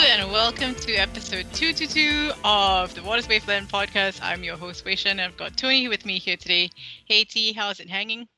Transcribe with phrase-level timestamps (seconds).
[0.00, 4.20] and welcome to episode 222 of the Waters Wavelength podcast.
[4.22, 6.70] I'm your host, Wei-Shen, and I've got Tony with me here today.
[7.06, 8.28] Hey, T, how's it hanging?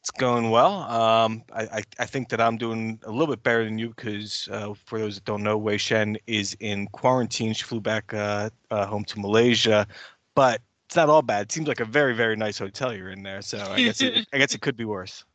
[0.00, 0.72] It's going well.
[0.90, 4.48] Um, I, I, I think that I'm doing a little bit better than you because,
[4.50, 7.52] uh, for those that don't know, Wei Shen is in quarantine.
[7.52, 9.86] She flew back uh, uh, home to Malaysia,
[10.34, 11.42] but it's not all bad.
[11.42, 13.42] It seems like a very, very nice hotel you're in there.
[13.42, 15.26] So I guess it, I guess it could be worse.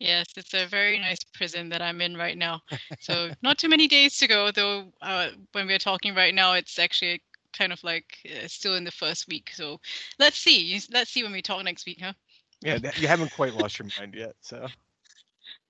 [0.00, 2.60] Yes, it's a very nice prison that I'm in right now.
[3.00, 4.92] So not too many days to go, though.
[5.00, 7.22] Uh, when we're talking right now, it's actually
[7.56, 9.50] kind of like uh, still in the first week.
[9.54, 9.80] So
[10.18, 10.80] let's see.
[10.92, 12.12] Let's see when we talk next week, huh?
[12.60, 14.34] Yeah, you haven't quite lost your mind yet.
[14.40, 14.66] So.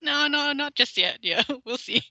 [0.01, 1.19] No, no, not just yet.
[1.23, 2.03] Yeah, we'll see.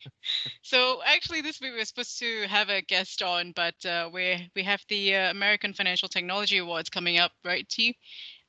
[0.61, 4.49] so actually, this week we are supposed to have a guest on, but uh, we
[4.55, 7.67] we have the uh, American Financial Technology Awards coming up, right?
[7.69, 7.95] T.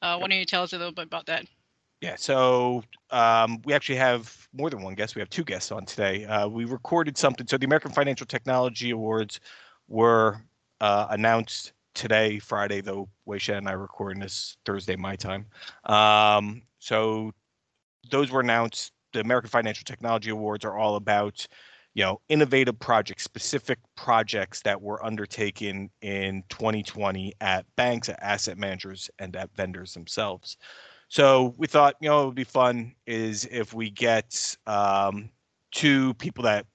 [0.03, 1.47] Uh, why don't you tell us a little bit about that?
[2.05, 5.15] Yeah, so um, we actually have more than one guest.
[5.15, 6.27] We have two guests on today.
[6.27, 7.47] Uh, we recorded something.
[7.47, 9.41] So the American Financial Technology Awards
[9.89, 10.43] were
[10.83, 15.47] uh, announced today, Friday, though Weisha and I recording this Thursday, my time.
[15.85, 17.33] Um, so
[18.11, 18.93] those were announced.
[19.15, 21.47] The American Financial Technology Awards are all about,
[21.95, 28.59] you know, innovative projects, specific projects that were undertaken in 2020 at banks, at asset
[28.59, 30.59] managers, and at vendors themselves.
[31.09, 35.31] So we thought, you know, it would be fun is if we get um,
[35.73, 36.67] two people that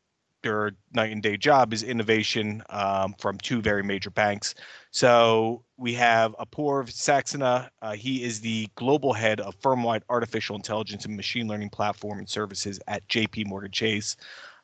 [0.42, 4.56] their night and day job is innovation um, from two very major banks.
[4.92, 7.70] So we have Apoorv Saxena.
[7.82, 12.30] Uh, he is the global head of firm-wide artificial intelligence and machine learning platform and
[12.30, 14.16] services at JP Morgan Chase.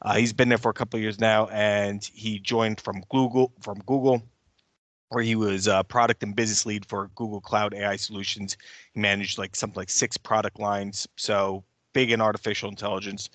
[0.01, 3.51] Uh, he's been there for a couple of years now, and he joined from Google
[3.61, 4.21] from Google
[5.15, 8.57] where he was a product and business lead for Google Cloud AI Solutions.
[8.93, 11.07] He managed like something like six product lines.
[11.15, 11.63] So
[11.93, 13.29] big in artificial intelligence,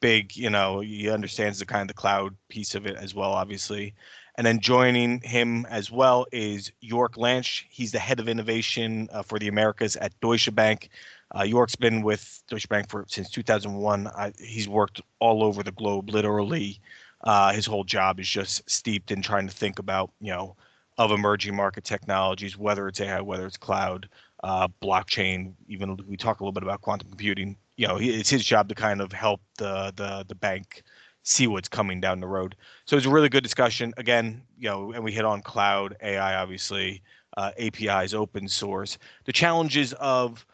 [0.00, 3.32] big, you know, he understands the kind of the cloud piece of it as well,
[3.32, 3.94] obviously.
[4.36, 7.64] And then joining him as well is Joerg Landsch.
[7.68, 10.88] He's the head of innovation uh, for the Americas at Deutsche Bank.
[11.34, 14.06] Uh, Joerg's been with Deutsche Bank for since 2001.
[14.06, 16.78] Uh, he's worked all over the globe, literally.
[17.24, 20.54] Uh, his whole job is just steeped in trying to think about, you know,
[20.98, 24.08] of emerging market technologies, whether it's AI, whether it's cloud,
[24.42, 25.54] uh, blockchain.
[25.68, 27.56] Even we talk a little bit about quantum computing.
[27.76, 30.82] You know, it's his job to kind of help the the the bank
[31.24, 32.54] see what's coming down the road.
[32.84, 33.92] So it's a really good discussion.
[33.96, 37.02] Again, you know, and we hit on cloud, AI, obviously,
[37.36, 38.98] uh, APIs, open source.
[39.24, 40.46] The challenges of,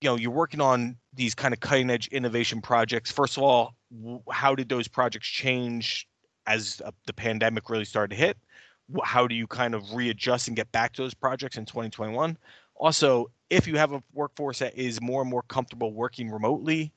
[0.00, 3.10] you know, you're working on these kind of cutting edge innovation projects.
[3.10, 3.74] First of all,
[4.30, 6.08] how did those projects change
[6.46, 8.38] as uh, the pandemic really started to hit?
[9.04, 12.36] How do you kind of readjust and get back to those projects in 2021
[12.76, 16.92] also if you have a workforce that is more and more comfortable working remotely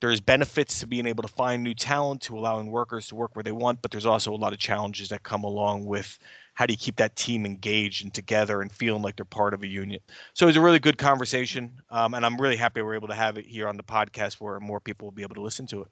[0.00, 3.42] there's benefits to being able to find new talent to allowing workers to work where
[3.42, 6.18] they want but there's also a lot of challenges that come along with
[6.54, 9.64] how do you keep that team engaged and together and feeling like they're part of
[9.64, 10.00] a union.
[10.34, 13.38] So it's a really good conversation um, and i'm really happy we're able to have
[13.38, 15.88] it here on the podcast where more people will be able to listen to it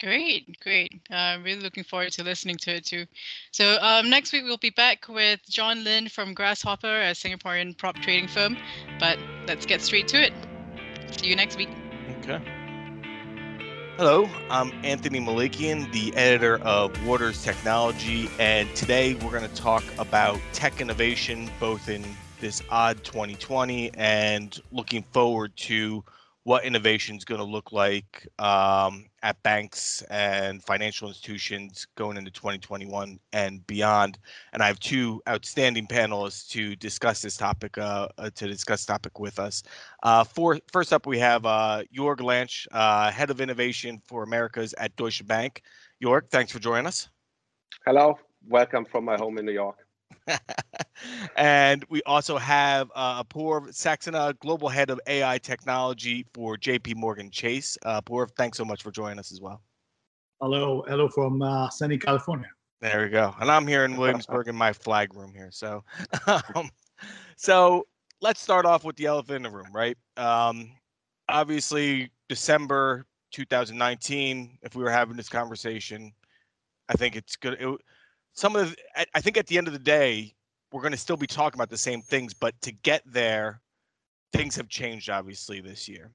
[0.00, 0.92] Great, great.
[1.10, 3.06] I'm uh, really looking forward to listening to it too.
[3.52, 7.96] So um, next week we'll be back with John Lin from Grasshopper, a Singaporean prop
[7.96, 8.56] trading firm.
[8.98, 10.32] But let's get straight to it.
[11.12, 11.68] See you next week.
[12.20, 12.42] Okay.
[13.96, 19.84] Hello, I'm Anthony Malakian, the editor of Waters Technology, and today we're going to talk
[19.98, 22.04] about tech innovation, both in
[22.40, 26.02] this odd 2020 and looking forward to
[26.42, 32.30] what innovation is going to look like um, at banks and financial institutions going into
[32.30, 34.18] 2021 and beyond.
[34.52, 39.18] And I have two outstanding panelists to discuss this topic uh, uh, to discuss topic
[39.18, 39.62] with us.
[40.02, 44.74] Uh, for, first up, we have uh, Joerg Landsch, uh, head of innovation for Americas
[44.76, 45.62] at Deutsche Bank.
[46.02, 47.08] Joerg, thanks for joining us.
[47.86, 49.83] Hello, welcome from my home in New York.
[51.36, 57.30] and we also have uh, Apoorv Saxena, Global Head of AI Technology for JP Morgan
[57.30, 57.76] Chase.
[57.84, 59.62] Uh, Apoorv, thanks so much for joining us as well.
[60.40, 62.48] Hello, hello from uh, sunny California.
[62.80, 63.34] There we go.
[63.40, 65.50] And I'm here in Williamsburg in my flag room here.
[65.50, 65.84] So,
[66.54, 66.68] um,
[67.36, 67.86] so
[68.20, 69.96] let's start off with the elephant in the room, right?
[70.16, 70.72] Um,
[71.28, 74.58] obviously, December 2019.
[74.62, 76.12] If we were having this conversation,
[76.88, 77.54] I think it's good.
[77.60, 77.80] It,
[78.34, 80.34] some of the, I think at the end of the day,
[80.72, 83.60] we're going to still be talking about the same things, but to get there,
[84.32, 86.10] things have changed obviously this year.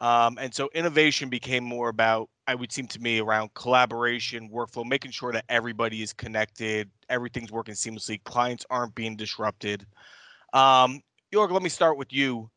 [0.00, 4.86] Um, and so innovation became more about, I would seem to me, around collaboration, workflow,
[4.86, 9.84] making sure that everybody is connected, everything's working seamlessly, clients aren't being disrupted.
[10.52, 11.02] Um,
[11.34, 12.48] Joerg, let me start with you.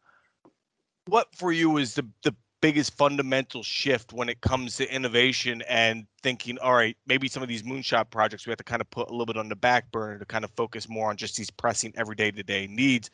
[1.07, 6.05] What for you is the the biggest fundamental shift when it comes to innovation and
[6.21, 9.09] thinking, all right, maybe some of these moonshot projects we have to kind of put
[9.09, 11.49] a little bit on the back burner to kind of focus more on just these
[11.49, 13.09] pressing everyday to day needs?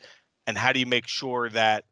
[0.46, 1.84] And how do you make sure that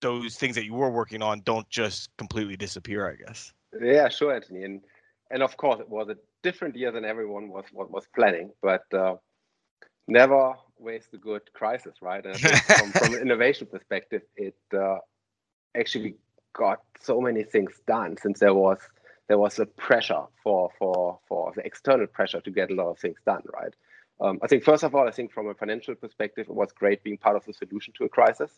[0.00, 3.52] those things that you were working on don't just completely disappear, I guess?
[3.80, 4.64] Yeah, sure, Anthony.
[4.64, 4.80] And
[5.30, 8.84] and of course it was a different year than everyone was was, was planning, but
[8.92, 9.14] uh,
[10.08, 12.24] never waste a good crisis, right?
[12.24, 14.98] And from, from an innovation perspective, it uh,
[15.76, 16.16] actually
[16.56, 18.78] got so many things done since there was
[19.28, 22.98] there was a pressure for for for the external pressure to get a lot of
[22.98, 23.74] things done, right?
[24.20, 27.04] Um, I think first of all, I think from a financial perspective, it was great
[27.04, 28.50] being part of the solution to a crisis.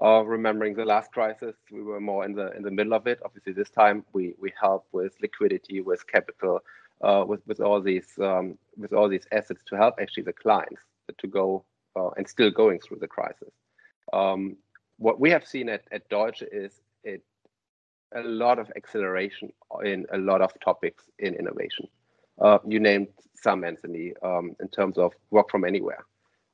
[0.00, 3.18] Uh, remembering the last crisis, we were more in the in the middle of it.
[3.24, 6.60] Obviously, this time we we help with liquidity, with capital,
[7.02, 10.82] uh, with with all these um, with all these assets to help actually the clients
[11.18, 11.64] to go
[11.96, 13.52] uh, and still going through the crisis.
[14.12, 14.56] Um,
[14.98, 16.72] what we have seen at, at Deutsche is
[17.04, 17.22] it
[18.14, 19.52] a lot of acceleration
[19.84, 21.86] in a lot of topics in innovation.
[22.40, 26.04] Uh, you named some, Anthony, um, in terms of work from anywhere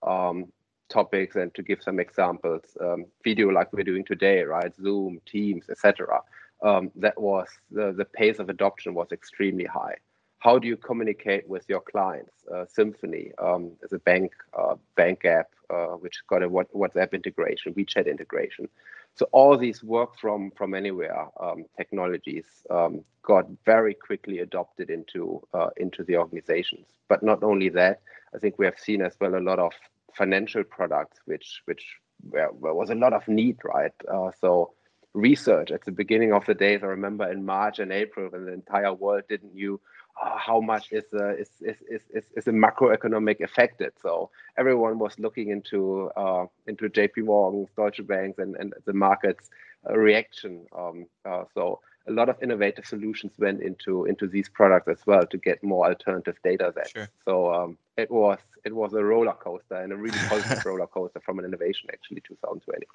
[0.06, 0.46] um,
[0.88, 4.74] topics, and to give some examples, um, video like we're doing today, right?
[4.76, 6.20] Zoom, Teams, etc.
[6.62, 9.96] Um, that was the, the pace of adoption was extremely high.
[10.38, 12.32] How do you communicate with your clients?
[12.52, 17.74] Uh, Symphony um, is a bank uh, bank app uh, which got a WhatsApp integration,
[17.74, 18.68] WeChat integration.
[19.16, 25.42] So all these work from from anywhere um, technologies um, got very quickly adopted into
[25.54, 26.86] uh, into the organizations.
[27.08, 28.02] But not only that,
[28.34, 29.72] I think we have seen as well a lot of
[30.14, 31.84] financial products, which which
[32.28, 33.92] where, where was a lot of need, right?
[34.12, 34.74] Uh, so
[35.14, 38.52] research at the beginning of the days, I remember in March and April when the
[38.52, 39.80] entire world didn't knew
[40.16, 43.92] how much is, uh, is, is, is, is the macroeconomic affected.
[44.00, 49.50] So everyone was looking into uh, into JP Morgan, Deutsche Banks, and, and the market's
[49.88, 50.66] uh, reaction.
[50.76, 55.26] Um, uh, so a lot of innovative solutions went into into these products as well
[55.26, 56.90] to get more alternative data sets.
[56.90, 57.08] Sure.
[57.24, 61.20] So um, it was it was a roller coaster and a really positive roller coaster
[61.20, 62.86] from an innovation actually 2020.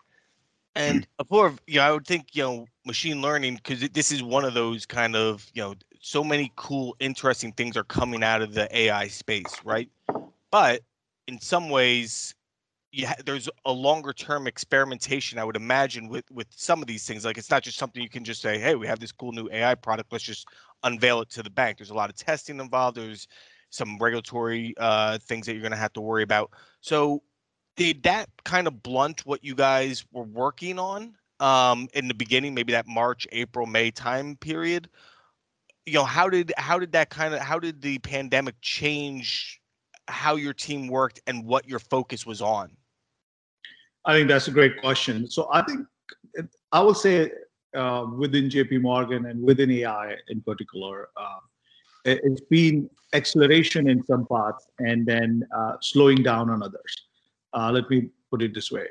[0.73, 4.45] And before, you know, I would think, you know, machine learning, because this is one
[4.45, 8.53] of those kind of, you know, so many cool, interesting things are coming out of
[8.53, 9.89] the AI space, right?
[10.49, 10.81] But
[11.27, 12.35] in some ways,
[12.91, 17.23] yeah, there's a longer term experimentation, I would imagine, with with some of these things.
[17.23, 19.47] Like it's not just something you can just say, hey, we have this cool new
[19.51, 20.47] AI product, let's just
[20.83, 21.77] unveil it to the bank.
[21.77, 22.97] There's a lot of testing involved.
[22.97, 23.27] There's
[23.69, 26.51] some regulatory uh, things that you're going to have to worry about.
[26.81, 27.21] So,
[27.77, 32.53] did that kind of blunt what you guys were working on um, in the beginning,
[32.53, 34.89] maybe that March, April, May time period?
[35.85, 39.59] You know how did how did that kind of how did the pandemic change
[40.07, 42.71] how your team worked and what your focus was on?
[44.05, 45.29] I think that's a great question.
[45.29, 45.87] So i think
[46.71, 47.31] i would say
[47.75, 51.39] uh, within jp morgan and within ai in particular uh,
[52.05, 56.95] it's been acceleration in some parts and then uh, slowing down on others.
[57.53, 58.87] Uh, let me put it this way.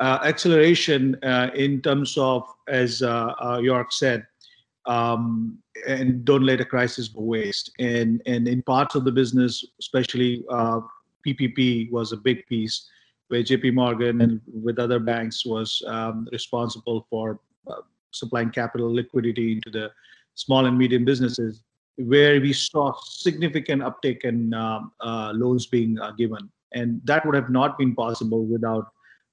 [0.00, 4.26] Uh, acceleration uh, in terms of as Joerg said
[4.90, 5.56] um,
[5.86, 7.70] and don't let a crisis go waste.
[7.78, 10.80] And and in parts of the business, especially uh,
[11.26, 12.90] PPP was a big piece,
[13.28, 17.38] where JP Morgan and with other banks was um, responsible for
[17.68, 19.90] uh, supplying capital liquidity into the
[20.34, 21.62] small and medium businesses,
[21.96, 27.36] where we saw significant uptick in um, uh, loans being uh, given, and that would
[27.36, 28.88] have not been possible without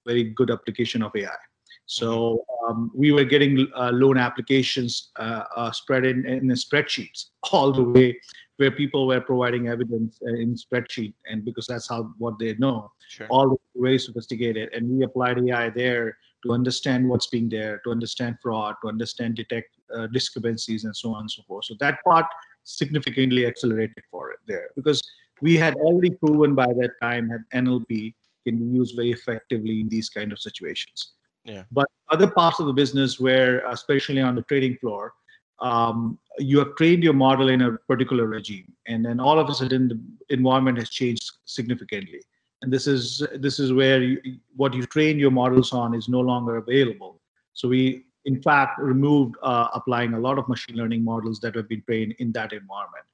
[0.05, 1.46] very good application of AI.
[1.87, 7.71] So um, we were getting uh, loan applications uh, uh, spread in, in spreadsheets all
[7.71, 8.19] the way
[8.57, 12.91] where people were providing evidence uh, in spreadsheet and because that's how what they know.
[13.09, 13.27] Sure.
[13.29, 18.35] all very sophisticated and we applied ai there to understand what's being there to understand
[18.43, 21.65] fraud to understand detect uh, discrepancies and so on and so forth.
[21.65, 22.25] So that part
[22.65, 25.01] significantly accelerated for it there because
[25.41, 28.13] we had already proven by that time that nlp
[28.43, 31.13] can be used very effectively in these kind of situations
[31.47, 31.63] yeah.
[31.71, 35.13] But other parts of the business where, especially on the trading floor,
[35.59, 39.55] um, you have trained your model in a particular regime, and then all of a
[39.55, 39.99] sudden the
[40.33, 42.21] environment has changed significantly.
[42.61, 44.19] And this is this is where you,
[44.55, 47.21] what you train your models on is no longer available.
[47.53, 51.69] So we, in fact, removed uh, applying a lot of machine learning models that have
[51.69, 53.05] been trained in that environment.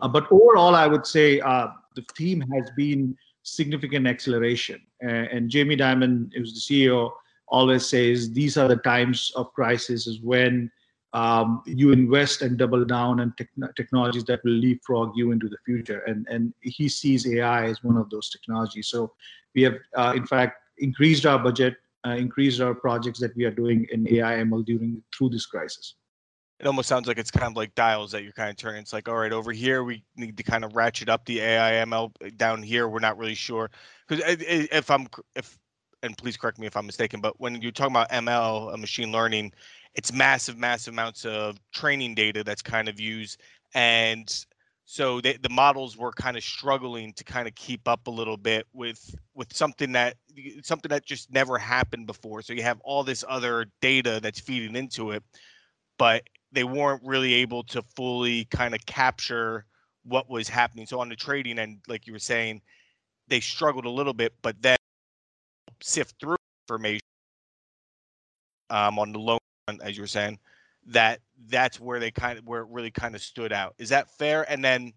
[0.00, 4.80] Uh, but overall, I would say uh, the theme has been significant acceleration.
[5.00, 7.10] and Jamie Dimon, who's the CEO,
[7.50, 10.70] always says these are the times of crisis is when
[11.12, 15.56] um, you invest and double down on te- technologies that will leapfrog you into the
[15.66, 16.00] future.
[16.00, 18.88] And, and he sees AI as one of those technologies.
[18.88, 19.12] So
[19.54, 21.76] we have, uh, in fact, increased our budget
[22.06, 25.94] uh, increased our projects that we are doing in AI ML during through this crisis.
[26.58, 28.82] It almost sounds like it's kind of like dials that you're kind of turning.
[28.82, 31.84] It's like, all right, over here we need to kind of ratchet up the AI
[31.84, 32.36] ML.
[32.36, 33.70] Down here, we're not really sure
[34.06, 35.58] because if I'm if
[36.02, 39.12] and please correct me if I'm mistaken, but when you're talking about ML, uh, machine
[39.12, 39.52] learning,
[39.94, 43.40] it's massive, massive amounts of training data that's kind of used,
[43.74, 44.44] and
[44.84, 48.36] so they, the models were kind of struggling to kind of keep up a little
[48.36, 50.16] bit with with something that
[50.62, 52.42] something that just never happened before.
[52.42, 55.22] So you have all this other data that's feeding into it
[56.00, 59.66] but they weren't really able to fully kind of capture
[60.04, 60.86] what was happening.
[60.86, 62.62] So on the trading end like you were saying
[63.28, 64.78] they struggled a little bit but then
[65.82, 66.36] sift through
[66.68, 67.00] information
[68.70, 69.38] um, on the loan
[69.82, 70.38] as you were saying
[70.86, 73.74] that that's where they kind of where it really kind of stood out.
[73.78, 74.50] Is that fair?
[74.50, 74.92] And then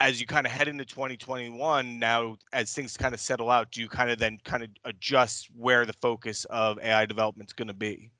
[0.00, 3.80] as you kind of head into 2021 now as things kind of settle out do
[3.80, 7.68] you kind of then kind of adjust where the focus of ai development is going
[7.68, 8.10] to be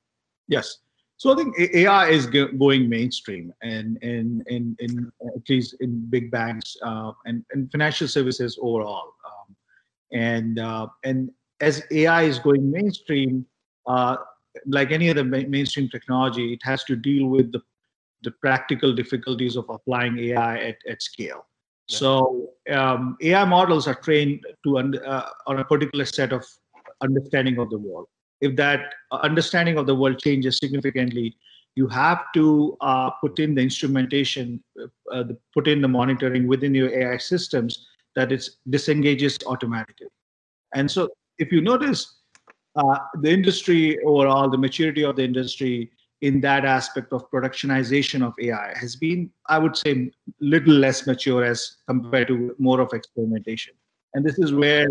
[0.47, 0.77] yes
[1.17, 6.31] so i think ai is going mainstream and in in, in at least in big
[6.31, 9.55] banks uh, and, and financial services overall um,
[10.13, 11.29] and uh, and
[11.61, 13.45] as ai is going mainstream
[13.87, 14.17] uh,
[14.65, 17.61] like any other mainstream technology, it has to deal with the,
[18.23, 21.45] the practical difficulties of applying AI at, at scale.
[21.87, 21.97] Yeah.
[21.97, 26.45] So um, AI models are trained to uh, on a particular set of
[27.01, 28.07] understanding of the world.
[28.41, 31.37] If that understanding of the world changes significantly,
[31.75, 36.73] you have to uh, put in the instrumentation, uh, the, put in the monitoring within
[36.73, 37.85] your AI systems
[38.15, 40.07] that it disengages automatically.
[40.73, 42.19] And so if you notice,
[42.75, 48.33] uh, the industry overall, the maturity of the industry in that aspect of productionization of
[48.41, 53.73] AI has been, I would say, little less mature as compared to more of experimentation.
[54.13, 54.87] And this is where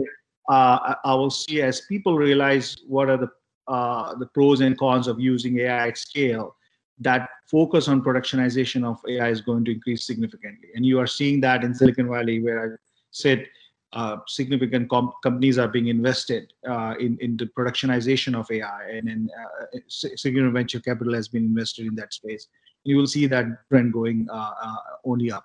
[0.48, 3.30] uh, I will see as people realize what are the
[3.66, 6.54] uh, the pros and cons of using AI at scale,
[6.98, 10.68] that focus on productionization of AI is going to increase significantly.
[10.74, 12.76] And you are seeing that in Silicon Valley, where I
[13.10, 13.46] said
[13.94, 19.08] uh, significant com- companies are being invested uh, in in the productionization of AI, and
[19.08, 22.48] in uh, significant venture capital has been invested in that space.
[22.82, 25.44] You will see that trend going uh, uh, only up.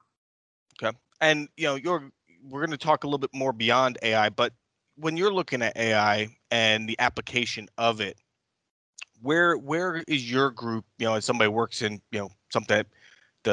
[0.82, 2.12] Okay, and you know, you're
[2.44, 4.54] we're going to talk a little bit more beyond AI, but
[4.96, 8.18] when you're looking at AI and the application of it,
[9.22, 10.86] where where is your group?
[10.98, 12.84] You know, as somebody works in you know something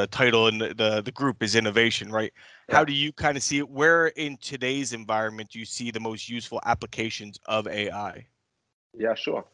[0.00, 2.32] the title and the, the, group is innovation, right?
[2.68, 2.76] Yeah.
[2.76, 3.68] How do you kind of see it?
[3.68, 8.26] Where in today's environment do you see the most useful applications of AI?
[8.94, 9.44] Yeah, sure.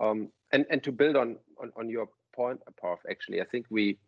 [0.00, 3.98] Um, and and to build on on, on your point, Parth, actually, I think we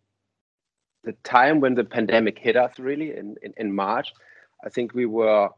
[1.05, 4.13] the time when the pandemic hit us really in, in, in March,
[4.65, 5.49] I think we were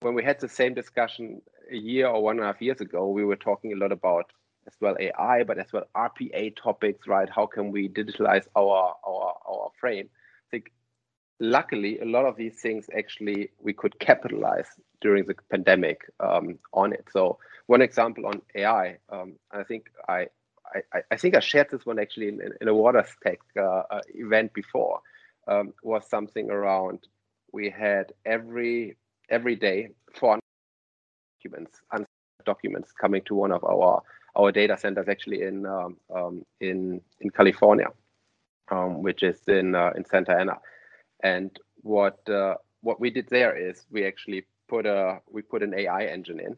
[0.00, 3.08] when we had the same discussion a year or one and a half years ago,
[3.08, 4.32] we were talking a lot about
[4.66, 7.28] as well AI, but as well RPA topics, right?
[7.28, 10.08] How can we digitalize our our our frame?
[10.12, 10.72] I think
[11.40, 14.68] luckily a lot of these things actually we could capitalize
[15.00, 17.04] during the pandemic um, on it.
[17.12, 20.28] So one example on AI, um, I think I,
[20.94, 24.54] I, I think I shared this one actually in, in a WatersTech uh, uh, event
[24.54, 25.00] before.
[25.48, 27.00] Um, was something around
[27.52, 28.96] we had every
[29.28, 30.38] every day four
[31.42, 31.80] documents
[32.44, 34.02] documents coming to one of our
[34.34, 37.88] our data centers actually in um, um, in in California,
[38.70, 40.58] um, which is in uh, in Santa Ana.
[41.22, 41.50] And
[41.82, 46.04] what uh, what we did there is we actually put a we put an AI
[46.04, 46.56] engine in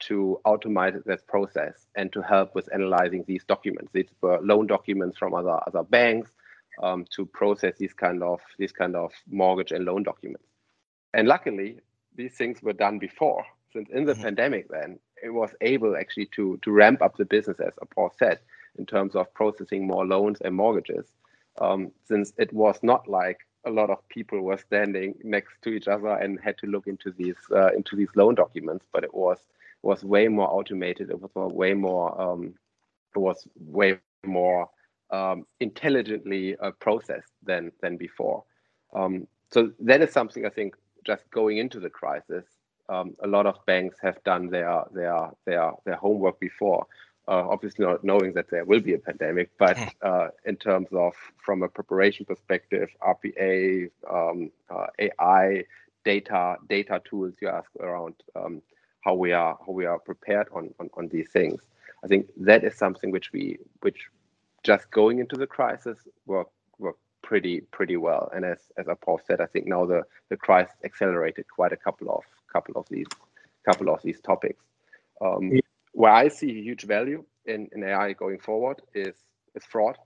[0.00, 3.90] to automate this process and to help with analyzing these documents.
[3.92, 6.30] These were loan documents from other other banks
[6.82, 10.46] um, to process these kind of these kind of mortgage and loan documents.
[11.14, 11.78] And luckily,
[12.16, 13.44] these things were done before.
[13.72, 14.22] Since in the mm-hmm.
[14.22, 14.98] pandemic, then
[15.30, 18.38] was able actually to to ramp up the business, as Paul said,
[18.78, 21.06] in terms of processing more loans and mortgages.
[21.60, 25.86] Um, since it was not like a lot of people were standing next to each
[25.86, 29.38] other and had to look into these uh, into these loan documents, but it was
[29.82, 31.10] was way more automated.
[31.10, 32.54] It was way more um,
[33.14, 34.68] it was way more
[35.10, 38.44] um, intelligently uh, processed than than before.
[38.94, 40.74] Um, so that is something I think
[41.04, 42.44] just going into the crisis
[42.92, 46.86] um, a lot of banks have done their their their their homework before.
[47.28, 49.88] Uh, obviously, not knowing that there will be a pandemic, but hmm.
[50.02, 55.64] uh, in terms of from a preparation perspective, RPA, um, uh, AI,
[56.04, 58.60] data data tools you ask around um,
[59.04, 61.60] how we are how we are prepared on, on on these things.
[62.04, 64.08] I think that is something which we which
[64.64, 68.30] just going into the crisis work work pretty pretty well.
[68.34, 72.10] And as as Paul said, I think now the the crisis accelerated quite a couple
[72.10, 73.06] of couple of these
[73.64, 74.62] couple of these topics.
[75.20, 75.60] Um,
[75.92, 79.14] where I see huge value in, in AI going forward is
[79.54, 79.96] is fraud.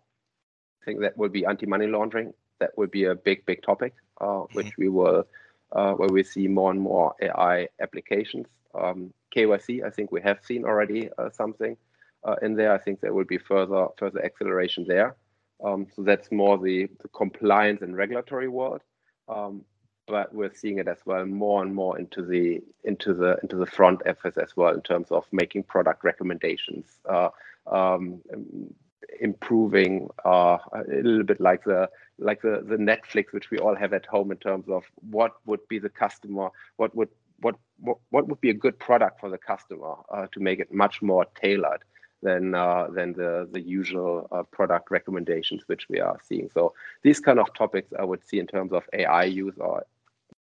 [0.82, 2.32] I think that will be anti-money laundering.
[2.58, 4.56] That will be a big, big topic, uh, mm-hmm.
[4.56, 5.26] which we will,
[5.72, 8.46] uh, where we see more and more AI applications.
[8.74, 11.76] Um, KYC, I think we have seen already uh, something
[12.24, 12.72] uh, in there.
[12.72, 15.16] I think there will be further further acceleration there.
[15.64, 18.82] Um, so that's more the, the, compliance and regulatory world.
[19.26, 19.64] Um,
[20.06, 23.66] but we're seeing it as well more and more into the into the into the
[23.66, 27.28] front office as well in terms of making product recommendations, uh,
[27.66, 28.20] um,
[29.20, 33.92] improving uh, a little bit like the like the the Netflix which we all have
[33.92, 37.08] at home in terms of what would be the customer, what would
[37.40, 40.72] what what, what would be a good product for the customer uh, to make it
[40.72, 41.82] much more tailored
[42.22, 46.48] than uh, than the the usual uh, product recommendations which we are seeing.
[46.54, 49.84] So these kind of topics I would see in terms of AI use or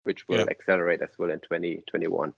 [0.04, 0.47] which will yeah.
[0.50, 2.32] accelerate as well in 2021.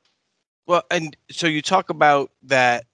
[0.66, 2.84] Well, and so you talk about that,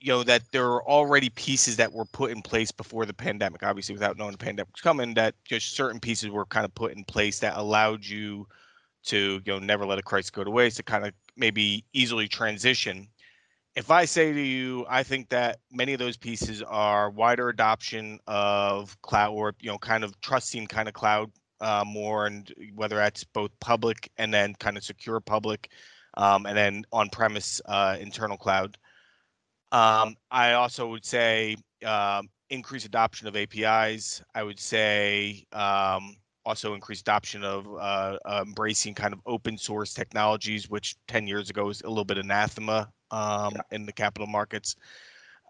[0.00, 3.62] you know, that there are already pieces that were put in place before the pandemic,
[3.62, 6.92] obviously without knowing the pandemic was coming, that just certain pieces were kind of put
[6.92, 8.46] in place that allowed you
[9.04, 12.28] to, you know, never let a crisis go to waste, to kind of maybe easily
[12.28, 13.08] transition.
[13.74, 18.20] If I say to you, I think that many of those pieces are wider adoption
[18.26, 22.96] of cloud or, you know, kind of trusting kind of cloud uh, more, and whether
[22.96, 25.70] that's both public and then kind of secure public,
[26.16, 28.78] um, and then on-premise uh, internal cloud.
[29.72, 34.22] Um, I also would say um, increased adoption of APIs.
[34.34, 39.92] I would say um, also increased adoption of uh, uh, embracing kind of open source
[39.92, 43.62] technologies, which 10 years ago was a little bit anathema um, yeah.
[43.72, 44.76] in the capital markets.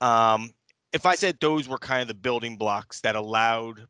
[0.01, 0.51] Um,
[0.93, 3.87] if I said those were kind of the building blocks that allowed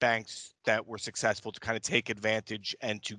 [0.00, 3.16] banks that were successful to kind of take advantage and to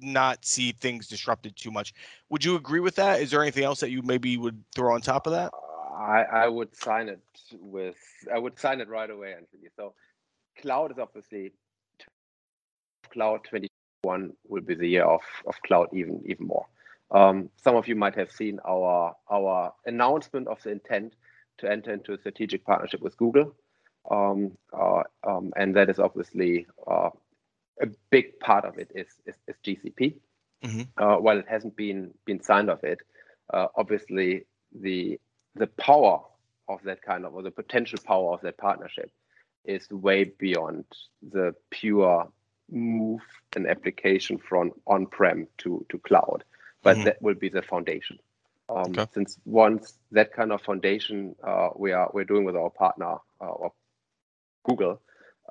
[0.00, 1.94] not see things disrupted too much.
[2.28, 3.20] Would you agree with that?
[3.20, 5.52] Is there anything else that you maybe would throw on top of that?
[5.96, 7.20] I, I would sign it
[7.52, 7.96] with
[8.32, 9.68] I would sign it right away, Anthony.
[9.76, 9.94] So
[10.60, 11.52] cloud is obviously
[13.10, 16.66] cloud 21 will be the year of, of cloud even even more.
[17.10, 21.14] Um, some of you might have seen our our announcement of the intent
[21.58, 23.54] to enter into a strategic partnership with Google
[24.10, 27.10] um, uh, um, and that is obviously uh,
[27.80, 30.14] a big part of it is is, is GCP.
[30.64, 30.82] Mm-hmm.
[30.96, 33.00] Uh, while it hasn't been been signed of it,
[33.52, 34.46] uh, obviously
[34.80, 35.20] the
[35.54, 36.20] the power
[36.68, 39.10] of that kind of or the potential power of that partnership
[39.64, 40.84] is way beyond
[41.30, 42.28] the pure
[42.70, 43.20] move
[43.54, 46.44] an application from on-prem to to cloud,
[46.82, 47.04] but mm-hmm.
[47.04, 48.18] that will be the foundation.
[48.68, 49.06] Um, okay.
[49.14, 53.44] Since once that kind of foundation uh, we are we're doing with our partner uh,
[53.44, 53.72] or
[54.66, 55.00] Google,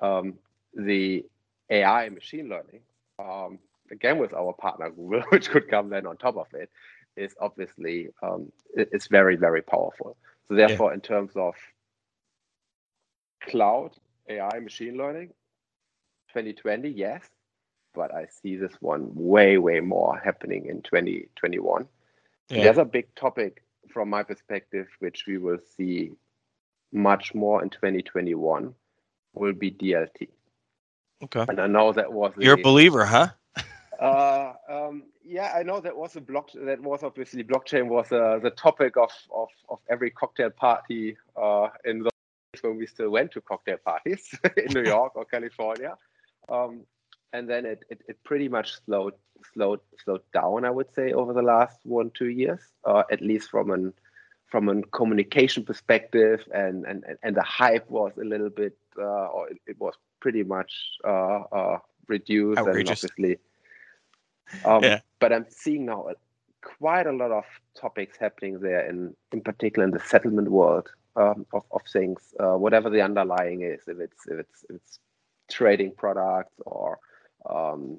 [0.00, 0.34] um,
[0.74, 1.24] the
[1.70, 2.80] AI machine learning,
[3.18, 3.58] um,
[3.90, 6.70] again with our partner Google, which could come then on top of it,
[7.16, 10.16] is obviously um, it's very very powerful.
[10.48, 10.94] So therefore, yeah.
[10.94, 11.54] in terms of
[13.40, 13.92] cloud
[14.28, 15.28] AI machine learning,
[16.28, 17.22] 2020, yes,
[17.94, 21.86] but I see this one way way more happening in 2021.
[22.48, 22.62] Yeah.
[22.62, 26.12] The other big topic from my perspective, which we will see
[26.92, 28.74] much more in 2021
[29.36, 30.28] will be DLT.
[31.24, 31.46] Okay.
[31.48, 33.28] And I know that was you're a believer, huh?
[34.00, 36.50] uh, um, yeah, I know that was a block.
[36.54, 41.68] That was obviously blockchain was uh, the topic of, of of every cocktail party uh,
[41.84, 42.10] in the
[42.62, 45.96] when we still went to cocktail parties in New York or California.
[46.48, 46.82] Um,
[47.32, 49.14] and then it, it, it, pretty much slowed
[49.52, 53.50] slowed slowed down, I would say, over the last one two years, uh, at least
[53.50, 53.92] from an
[54.46, 59.58] from a communication perspective, and and and the hype was a little bit, or it,
[59.66, 60.72] it, was pretty much
[61.06, 61.78] uh, uh,
[62.08, 63.04] reduced, Outrageous.
[63.04, 63.38] and obviously.
[64.64, 65.00] Um, yeah.
[65.18, 66.08] But I'm seeing now
[66.62, 71.46] quite a lot of topics happening there, in in particular in the settlement world um,
[71.52, 74.98] of of things, uh, whatever the underlying is, if it's if it's if it's
[75.50, 76.98] trading products or
[77.48, 77.98] um,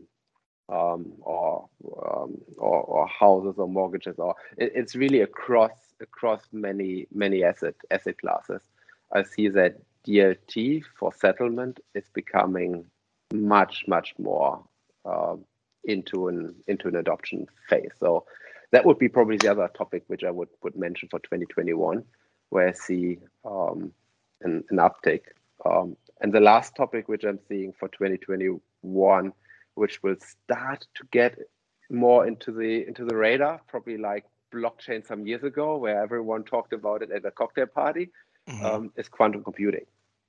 [0.70, 1.70] um, or,
[2.06, 7.76] um, or, or houses or mortgages or it, it's really across across many many asset
[7.92, 8.62] asset classes.
[9.14, 12.86] I see that DLT for settlement is becoming
[13.34, 14.64] much much more
[15.06, 15.36] uh,
[15.84, 17.92] into an into an adoption phase.
[18.00, 18.26] So
[18.72, 22.04] that would be probably the other topic which I would would mention for 2021,
[22.50, 23.92] where I see um,
[24.42, 25.26] an, an uptake.
[25.66, 29.34] Um, and the last topic which I'm seeing for 2021
[29.76, 31.38] which will start to get
[31.90, 36.74] more into the into the radar, probably like blockchain some years ago, where everyone talked
[36.74, 38.10] about it at a cocktail party,
[38.50, 38.66] mm-hmm.
[38.66, 39.86] um, is quantum computing.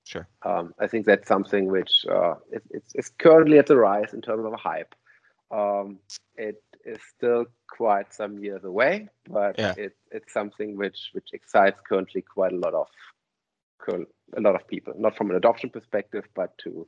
[0.09, 0.27] Sure.
[0.43, 4.23] Um, I think that's something which uh, it, it's, it's currently at the rise in
[4.23, 4.95] terms of a hype.
[5.51, 5.99] Um,
[6.37, 9.75] it is still quite some years away, but Yeah.
[9.77, 12.87] it, it's something which which excites currently quite a lot of
[14.37, 16.87] a lot of people, not from an adoption perspective, but to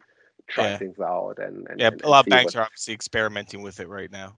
[0.48, 0.78] try Yeah.
[0.78, 3.80] things out and, and Yeah, and- a lot of banks what- are obviously experimenting with
[3.80, 4.36] it right now.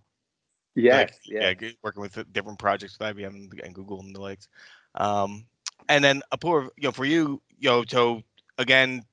[0.74, 1.56] Yes, like, yes.
[1.60, 4.48] g- working with different projects with IBM and- Google and the likes.
[4.96, 5.46] Um,
[5.88, 8.22] and then Apoorv, you know, for you, you know, to
[8.62, 9.04] again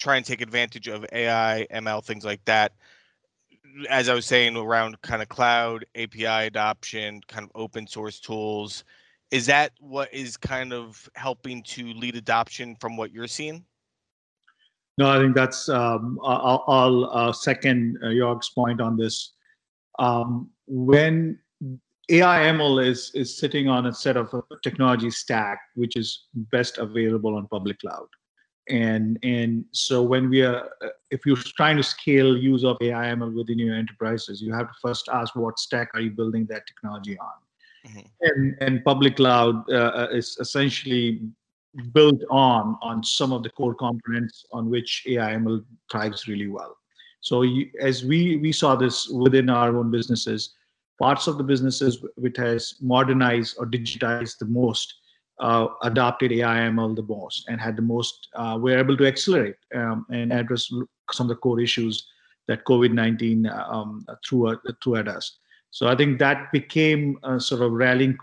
[0.00, 2.72] try and take advantage of AI, ML, things like that.
[3.88, 8.84] As I was saying, around kind of cloud API adoption, kind of open source tools.
[9.30, 13.64] Is that what is kind of helping to lead adoption from what you're seeing?
[14.98, 15.68] No, I think that's.
[15.68, 19.34] Um, I'll, I'll uh, second uh, Joerg's point on this.
[19.98, 21.38] Um, when
[22.10, 27.36] AIML is is sitting on a set of a technology stack which is best available
[27.36, 28.08] on public cloud,
[28.70, 33.34] and and so when we are, uh, if you're trying to scale use of AIML
[33.34, 37.18] within your enterprises, you have to first ask what stack are you building that technology
[37.18, 37.36] on,
[37.88, 38.06] Mhm.
[38.22, 41.20] and and public cloud uh, is essentially
[41.92, 46.76] built on on some of the core components on which AIML thrives really well.
[47.20, 50.54] So you, as we we saw this within our own businesses,
[50.98, 54.94] parts of the businesses which has modernized or digitized the most,
[55.40, 60.06] uh, adopted AIML the most, and had the most, uh, were able to accelerate um,
[60.10, 60.70] and address
[61.10, 62.06] some of the core issues
[62.46, 65.38] that COVID-19 um, threw threw at us.
[65.70, 68.16] So I think that became a sort of rallying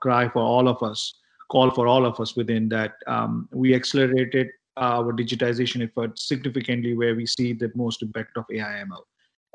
[0.00, 1.14] cry for all of us
[1.48, 7.14] call for all of us within that um, we accelerated our digitization efforts significantly where
[7.14, 9.02] we see the most impact of AIML.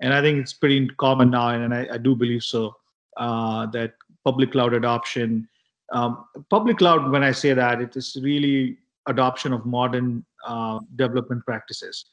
[0.02, 2.76] And I think it's pretty common now, and I, I do believe so,
[3.18, 3.94] uh, that
[4.24, 5.48] public cloud adoption,
[5.92, 8.78] um, public cloud, when I say that, it is really
[9.08, 12.06] adoption of modern uh, development practices,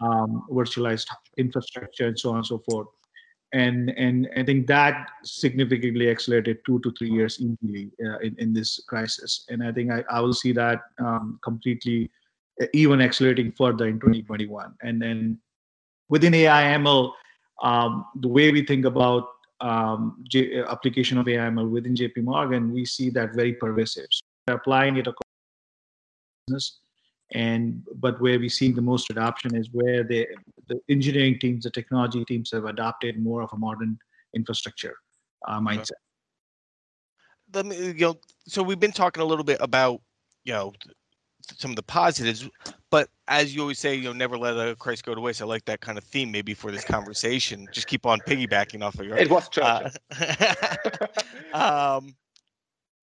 [0.00, 2.88] um, virtualized infrastructure, and so on and so forth
[3.52, 8.52] and and I think that significantly accelerated two to three years easily uh, in in
[8.52, 9.44] this crisis.
[9.48, 12.10] And I think I, I will see that um, completely
[12.62, 14.74] uh, even accelerating further in 2021.
[14.82, 15.38] And then
[16.08, 17.12] within AIML,
[17.62, 19.28] um, the way we think about
[19.60, 24.06] um, J- application of AIML within JP Morgan, we see that very pervasive.
[24.10, 25.30] So we're applying it across
[26.46, 26.78] business
[27.32, 30.26] and but where we see the most adoption is where the
[30.68, 33.98] the engineering teams the technology teams have adopted more of a modern
[34.34, 34.96] infrastructure
[35.46, 35.90] uh, mindset.
[37.52, 40.00] Let me you know so we've been talking a little bit about
[40.44, 40.72] you know
[41.56, 42.48] some of the positives
[42.90, 45.44] but as you always say you know never let a christ go to waste i
[45.44, 49.06] like that kind of theme maybe for this conversation just keep on piggybacking off of
[49.06, 49.90] your It was Churchill.
[51.52, 51.52] uh,
[51.96, 52.14] um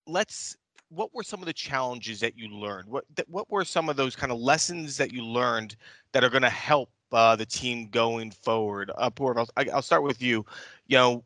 [0.06, 0.56] let's
[0.90, 3.96] what were some of the challenges that you learned what th- what were some of
[3.96, 5.76] those kind of lessons that you learned
[6.12, 10.02] that are going to help uh, the team going forward uh, Purv, I'll, I'll start
[10.02, 10.44] with you
[10.86, 11.24] you know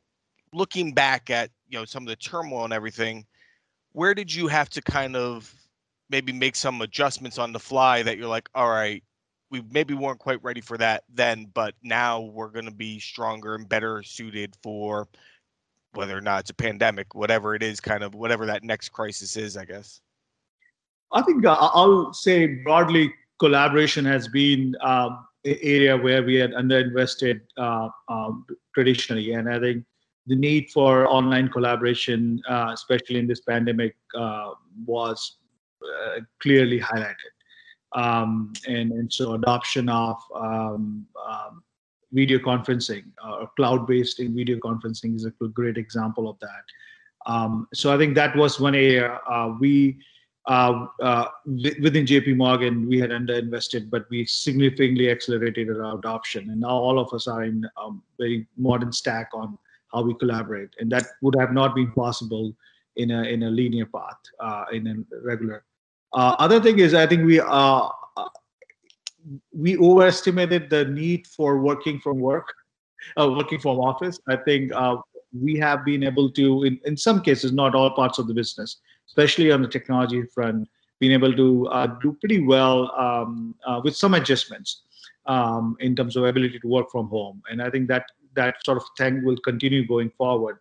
[0.53, 3.25] looking back at you know some of the turmoil and everything
[3.93, 5.53] where did you have to kind of
[6.13, 9.03] maybe make some adjustments on the fly that you're like all right
[9.51, 13.55] we maybe weren't quite ready for that then but now we're going to be stronger
[13.55, 15.09] and better suited for
[15.95, 19.37] whether or not it's a pandemic whatever it is kind of whatever that next crisis
[19.37, 20.01] is i guess.
[21.13, 26.53] I think uh, i'll say broadly collaboration has been um, an area where we had
[26.53, 29.33] underinvested uh, um, traditionally.
[29.33, 29.85] And i think
[30.27, 34.53] the need for online collaboration uh, especially in this pandemic uh,
[34.87, 35.39] was
[35.83, 37.33] uh, clearly highlighted
[37.95, 41.63] um, and, and so adoption of um, um,
[42.13, 46.65] video conferencing or cloud-based in video conferencing is a great example of that.
[47.27, 49.99] Um, so I think that was one area uh, we
[50.47, 56.61] uh, uh, within JP Morgan we had underinvested, but we significantly accelerated our adoption, and
[56.61, 59.57] now all of us are in a very modern stack on
[59.93, 62.53] how we collaborate, and that would have not been possible
[62.97, 65.65] in a in a linear path uh, in a regular.
[66.15, 67.89] Uh, other thing is, I think we uh,
[69.53, 72.53] we overestimated the need for working from work,
[73.17, 74.19] uh, working from office.
[74.29, 74.97] I think uh,
[75.33, 78.79] we have been able to, in, in some cases, not all parts of the business,
[79.07, 80.69] especially on the technology front,
[81.01, 84.83] been able to uh, do pretty well um, uh, with some adjustments
[85.27, 87.43] um, in terms of ability to work from home.
[87.51, 90.59] And I think that that sort of thing will continue going forward.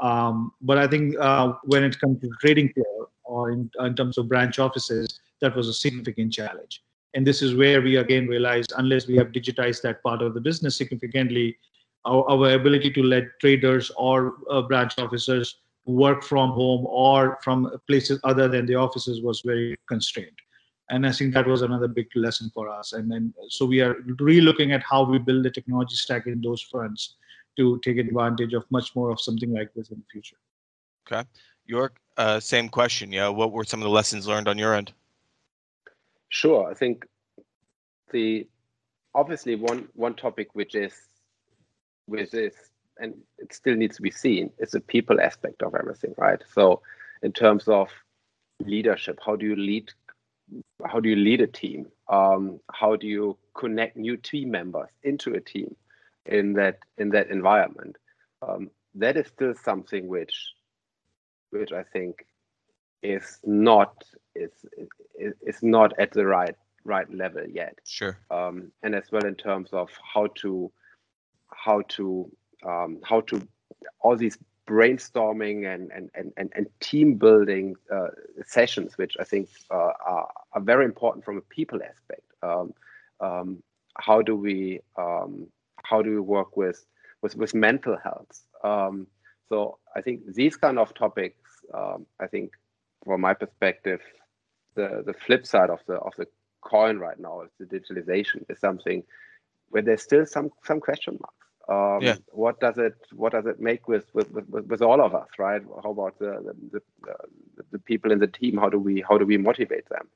[0.00, 4.18] Um, but I think uh, when it comes to trading floor or in, in terms
[4.18, 6.82] of branch offices, that was a significant challenge.
[7.14, 10.40] And this is where we again realized unless we have digitized that part of the
[10.40, 11.58] business significantly,
[12.04, 17.70] our, our ability to let traders or uh, branch officers work from home or from
[17.86, 20.38] places other than the offices was very constrained.
[20.88, 22.92] And I think that was another big lesson for us.
[22.92, 26.62] And then so we are re-looking at how we build the technology stack in those
[26.62, 27.16] fronts
[27.56, 30.36] to take advantage of much more of something like this in the future.
[31.06, 31.28] Okay.
[31.70, 33.12] Joerg, uh, same question.
[33.12, 33.28] Yeah.
[33.28, 34.92] What were some of the lessons learned on your end?
[36.28, 36.70] Sure.
[36.70, 37.06] I think
[38.12, 38.46] the
[39.14, 40.92] obviously one one topic which is
[42.06, 42.54] which is
[42.98, 46.40] and it still needs to be seen is the people aspect of everything, right?
[46.52, 46.82] So
[47.22, 47.88] in terms of
[48.64, 49.92] leadership, how do you lead
[50.86, 51.86] how do you lead a team?
[52.08, 55.76] Um, how do you connect new team members into a team
[56.26, 57.96] in that in that environment?
[58.42, 60.34] Um, that is still something which
[61.50, 62.24] which I think
[63.02, 64.02] is not
[64.34, 64.50] is
[65.42, 67.78] is not at the right right level yet.
[67.84, 68.18] Sure.
[68.30, 70.70] Um, and as well in terms of how to
[71.52, 72.30] how to
[72.64, 73.46] um, how to
[74.00, 78.08] all these brainstorming and and and, and, and team building uh,
[78.46, 82.22] sessions, which I think uh, are, are very important from a people aspect.
[82.42, 82.74] Um,
[83.20, 83.62] um,
[83.98, 85.48] how do we um,
[85.90, 86.78] how do we work with
[87.22, 88.34] with, with mental health?
[88.64, 89.06] Um,
[89.48, 92.52] so I think these kind of topics, um, I think
[93.04, 94.00] from my perspective,
[94.76, 96.26] the the flip side of the of the
[96.62, 99.02] coin right now is the digitalization is something
[99.70, 101.46] where there's still some some question marks.
[101.68, 102.16] Um, yeah.
[102.32, 105.62] What does it What does it make with with, with, with all of us, right?
[105.82, 106.32] How about the
[106.72, 107.14] the, the
[107.72, 108.56] the, people in the team?
[108.56, 110.06] How do we how do we motivate them?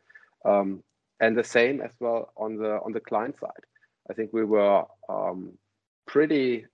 [0.44, 0.82] Um,
[1.20, 3.64] and the same as well on the on the client side.
[4.10, 5.52] I think we were um,
[6.06, 6.66] pretty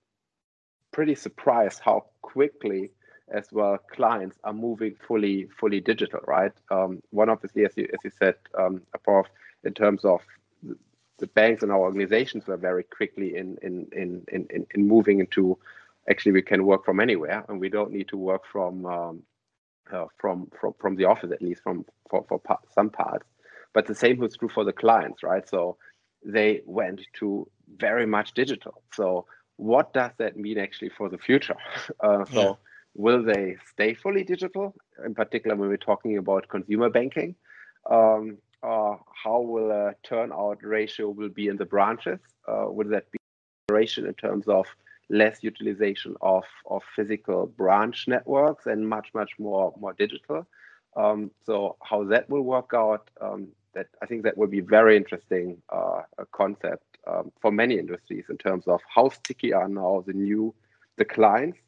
[0.91, 2.91] pretty surprised how quickly
[3.33, 6.51] as well clients are moving fully fully digital right?
[6.69, 9.25] Um, one obviously as you as you said um, above
[9.63, 10.21] in terms of
[11.19, 15.57] the banks and our organizations were very quickly in in in in, in moving into
[16.09, 19.23] actually we can work from anywhere and we don't need to work from um,
[19.93, 22.41] uh, from from from the office at least from for, for
[22.73, 23.25] some parts.
[23.73, 25.47] But the same was true for the clients right?
[25.47, 25.77] So
[26.25, 29.25] they went to very much digital so
[29.57, 31.57] what does that mean actually for the future
[32.01, 32.53] uh, so yeah.
[32.95, 34.73] will they stay fully digital
[35.05, 37.35] in particular when we're talking about consumer banking
[37.89, 42.19] um, uh, how will a turnout ratio will be in the branches?
[42.47, 43.17] Uh, will that be
[43.97, 44.65] in terms of
[45.09, 50.45] less utilization of, of physical branch networks and much much more more digital?
[50.95, 53.09] Um, so how that will work out?
[53.21, 56.01] Um, that I think that will be very interesting uh,
[56.33, 60.53] concept um, for many industries in terms of how sticky are now the new
[60.97, 61.59] the clients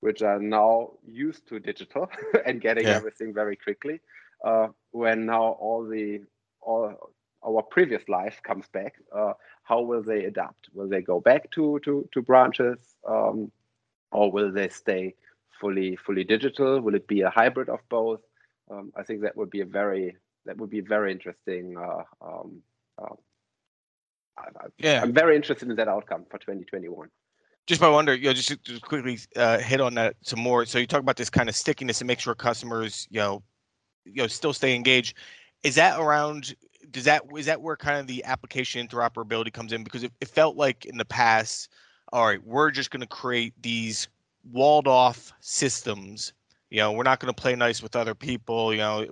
[0.00, 2.08] which are now used to digital
[2.46, 2.96] and getting yeah.
[2.96, 4.00] everything very quickly
[4.44, 6.20] uh, when now all the
[6.60, 7.12] all
[7.46, 10.68] our previous life comes back, uh, how will they adapt?
[10.74, 13.50] Will they go back to to, to branches, um,
[14.12, 15.14] or will they stay
[15.60, 16.80] fully fully digital?
[16.80, 18.20] Will it be a hybrid of both?
[18.70, 21.76] Um, I think that would be a very that would be very interesting.
[21.76, 22.62] Uh, um,
[22.98, 23.14] uh,
[24.78, 27.08] yeah, I'm very interested in that outcome for 2021
[27.70, 30.66] just by wonder, you know, just to quickly uh, hit on that some more.
[30.66, 33.44] So you talk about this kind of stickiness and make sure customers, you know,
[34.04, 35.16] you know, still stay engaged.
[35.62, 36.56] Is that around
[36.90, 39.84] does that is that where kind of the application interoperability comes in?
[39.84, 41.68] Because it, it felt like in the past
[42.12, 44.08] all right we're just going to create these
[44.50, 46.32] walled off systems.
[46.70, 49.06] You know we're not going to play nice with other people you know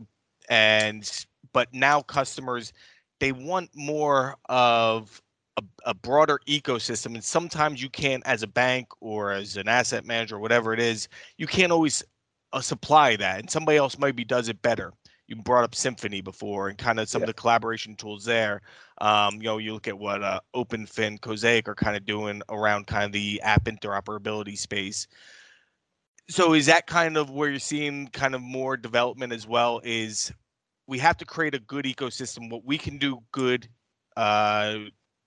[0.49, 2.73] and but now customers
[3.21, 5.21] they want more of
[5.57, 10.05] a, a broader ecosystem and sometimes you can't as a bank or as an asset
[10.05, 12.05] manager or whatever it is you can't always
[12.53, 14.93] uh, supply that and somebody else maybe does it better
[15.29, 17.25] you brought up Symphony before and kind of some yeah.
[17.25, 18.63] of the collaboration tools there.
[19.01, 22.87] Um, you know, you look at what uh, OpenFin, Cosaic are kind of doing around
[22.87, 25.07] kind of the app interoperability space.
[26.31, 29.81] So is that kind of where you're seeing kind of more development as well?
[29.85, 30.33] Is
[30.89, 32.51] we have to create a good ecosystem.
[32.51, 33.69] What we can do good,
[34.17, 34.79] uh,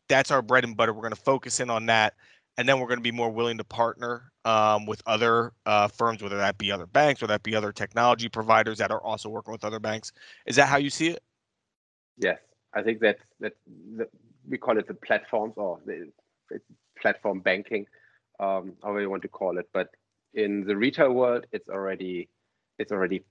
[0.09, 0.93] that's our bread and butter.
[0.93, 2.15] We're going to focus in on that
[2.57, 6.21] and then we're going to be more willing to partner um, with other uh, firms,
[6.21, 9.51] whether that be other banks or that be other technology providers that are also working
[9.51, 10.11] with other banks.
[10.45, 11.23] Is that how you see it?
[12.17, 12.39] Yes,
[12.73, 13.53] I think that that,
[13.97, 14.09] that
[14.47, 16.11] we call it the platforms or the
[17.01, 17.85] platform banking,
[18.39, 19.69] um, however you want to call it.
[19.73, 19.89] But
[20.33, 22.27] in the retail world, it's already
[22.77, 23.23] it's already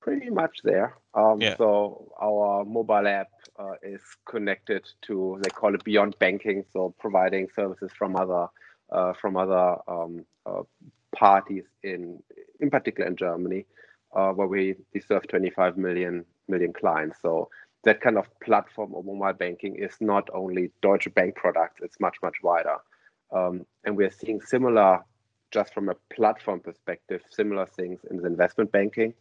[0.00, 0.96] pretty much there.
[1.14, 1.56] Um, yeah.
[1.56, 7.48] So our mobile app uh, is connected to they call it beyond banking, so providing
[7.54, 8.46] services from other
[8.90, 10.62] uh, from other um, uh,
[11.14, 12.22] parties in
[12.60, 13.66] in particular in Germany,
[14.14, 17.18] uh, where we, we serve 25 million million clients.
[17.20, 17.48] So
[17.84, 22.16] that kind of platform of mobile banking is not only Deutsche Bank products; it's much
[22.22, 22.76] much wider.
[23.32, 25.04] Um, and we're seeing similar,
[25.52, 29.14] just from a platform perspective, similar things in the investment banking.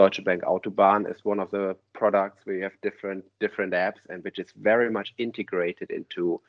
[0.00, 4.24] Deutsche Bank Autobahn is one of the products where you have different different apps and
[4.24, 6.40] which is very much integrated into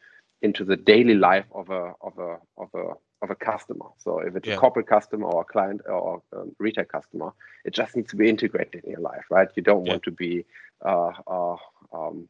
[0.42, 2.86] into the daily life of a of a of a
[3.22, 3.88] of a customer.
[3.98, 4.54] So if it's yeah.
[4.54, 7.34] a corporate customer or a client or a retail customer,
[7.66, 9.50] it just needs to be integrated in your life, right?
[9.56, 9.92] You don't yeah.
[9.92, 10.46] want to be
[10.86, 11.58] uh, uh,
[11.92, 12.30] um,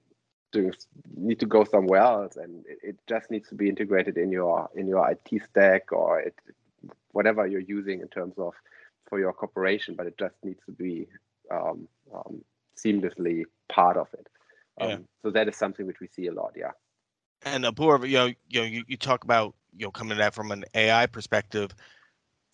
[0.51, 0.73] doing
[1.15, 4.71] need to go somewhere else, and it, it, just needs to be integrated in your
[4.73, 6.35] in your IT stack or it,
[7.11, 8.53] whatever you're using in terms of
[9.11, 9.93] for your corporation.
[9.95, 11.05] But it just needs to be
[11.51, 12.41] um, um,
[12.75, 14.27] seamlessly part of it.
[14.79, 14.85] Yeah.
[14.85, 16.53] Um, so that is something which we see a lot.
[16.55, 16.71] Yeah.
[17.43, 20.33] And Apoorv, you know, you know, you, you talk about you know coming at that
[20.33, 21.75] from an AI perspective.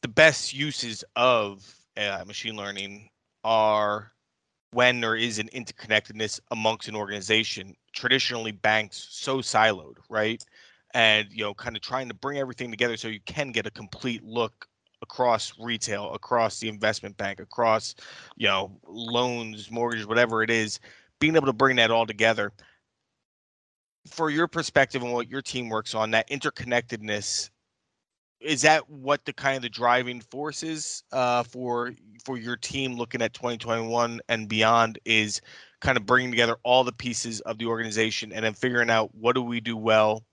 [0.02, 1.63] The best uses of
[1.96, 3.10] AI machine learning
[3.43, 4.12] are
[4.72, 7.76] when there is an interconnectedness amongst an organization.
[7.93, 10.43] Traditionally, banks so siloed, right?
[10.93, 13.72] And you know, kind of trying to bring everything together so you can get a
[13.72, 14.67] complete look
[15.01, 17.95] across retail, across the investment bank, across
[18.36, 20.79] you know loans, mortgages, whatever it is.
[21.19, 22.53] Being able to bring that all together
[24.07, 27.49] for your perspective and what your team works on, that interconnectedness
[28.39, 32.95] is that what the kind of the driving force is uh, for for your team
[32.95, 35.41] looking at 2021 and beyond is
[35.81, 39.33] kind of bringing together all the pieces of the organization and then figuring out what
[39.33, 40.23] do we do well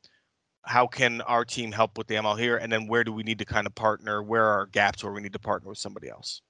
[0.65, 2.57] how can our team help with the ml here?
[2.57, 4.23] And then where do we need to kind of partner?
[4.23, 6.43] Where are gaps where we need to partner with somebody else?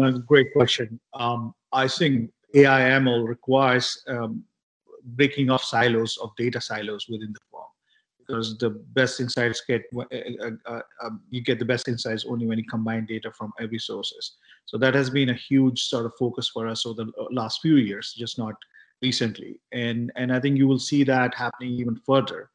[0.00, 1.00] Uh, great question.
[1.14, 4.44] Um, i think ai ml requires um,
[5.16, 7.62] breaking off silos of data silos within the firm.
[8.18, 10.04] Because the best insights get uh,
[10.40, 13.78] uh, uh, um, you get the best insights only when you combine data from every
[13.78, 14.36] sources.
[14.64, 17.76] So that has been a huge sort of focus for us over the last few
[17.76, 18.54] years just not
[19.02, 19.60] recently.
[19.72, 22.51] And and i think you will see that happening even further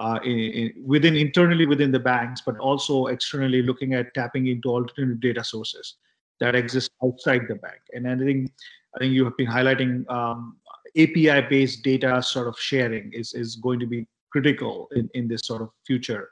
[0.00, 4.68] uh, in, in, within internally within the banks but also externally looking at tapping into
[4.68, 5.96] alternative data sources
[6.40, 8.50] that exist outside the bank and i think
[8.94, 10.56] i think you have been highlighting um,
[10.98, 15.42] API based data sort of sharing is, is going to be critical in, in this
[15.44, 16.30] sort of future.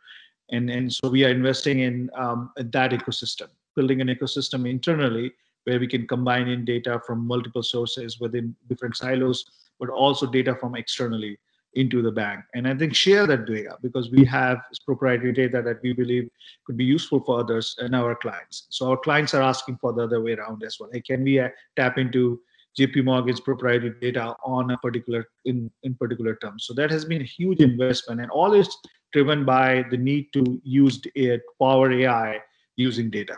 [0.51, 5.33] And, and so we are investing in um, that ecosystem, building an ecosystem internally
[5.65, 9.45] where we can combine in data from multiple sources within different silos,
[9.79, 11.39] but also data from externally
[11.79, 12.45] into the bank.
[12.55, 16.29] And I think share that data because we have proprietary data that we believe
[16.67, 18.67] could be useful for others and our clients.
[18.71, 20.91] So our clients are asking for the other way around as well.
[20.93, 22.41] Hey, can we uh, tap into
[22.79, 26.65] JP Morgan's proprietary data on a particular in, in particular terms.
[26.67, 28.69] So that has been a huge investment, and all is
[29.13, 32.41] driven by the need to use it, power AI
[32.77, 33.37] using data.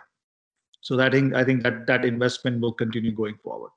[0.82, 3.70] So that I think that that investment will continue going forward.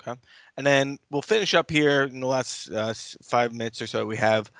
[0.00, 0.18] Okay,
[0.56, 4.04] and then we'll finish up here in the last uh, five minutes or so.
[4.06, 4.50] We have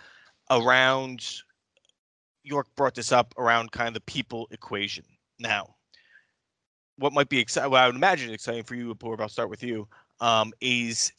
[0.51, 1.43] around
[2.49, 5.05] Joerg brought this up around kind of the people equation.
[5.39, 5.75] Now,
[6.97, 7.71] what might be exciting?
[7.71, 9.21] Well, I would imagine exciting for you, Apoorv.
[9.21, 9.89] I'll start with you
[10.21, 11.13] um, is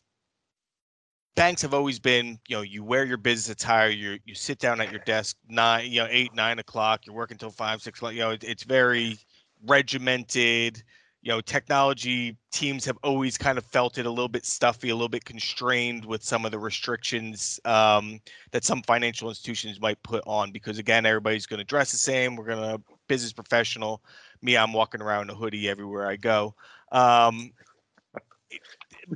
[1.36, 4.80] banks have always been, you know, you wear your business attire, you you sit down
[4.82, 8.14] at your desk nine, you know, eight, nine o'clock, you're working until five, six o'clock.
[8.14, 9.18] You know, it, it's very
[9.66, 10.84] regimented.
[11.24, 14.96] You know, technology teams have always kind of felt it a little bit stuffy, a
[14.96, 18.20] little bit constrained with some of the restrictions um,
[18.52, 20.52] that some financial institutions might put on.
[20.52, 22.36] Because again, everybody's going to dress the same.
[22.36, 24.04] We're going to business professional.
[24.42, 26.56] Me, I'm walking around in a hoodie everywhere I go.
[26.92, 27.54] Um,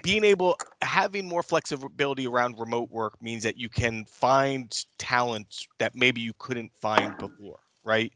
[0.02, 5.96] being able having more flexibility around remote work means that you can find talent that
[5.96, 8.12] maybe you couldn't find before right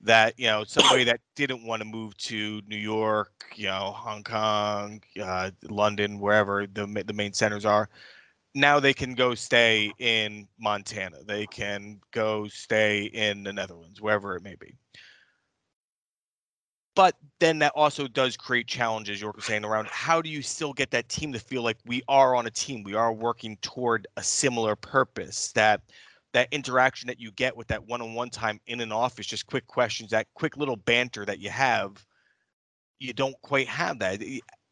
[0.00, 4.22] that you know somebody that didn't want to move to new york you know hong
[4.22, 7.88] kong uh, london wherever the, the main centers are
[8.56, 11.18] now they can go stay in montana.
[11.24, 14.74] They can go stay in the netherlands wherever it may be.
[16.94, 20.90] But then that also does create challenges you're saying around how do you still get
[20.92, 22.82] that team to feel like we are on a team?
[22.82, 25.82] We are working toward a similar purpose that
[26.36, 30.10] that interaction that you get with that one-on-one time in an office just quick questions
[30.10, 32.04] that quick little banter that you have
[32.98, 34.22] you don't quite have that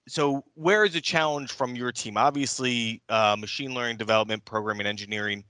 [0.06, 5.42] so where is the challenge from your team obviously uh, machine learning development programming engineering